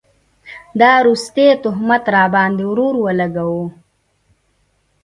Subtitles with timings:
[0.79, 3.65] دا وروستی تهمت راباند ې ورور اولګوو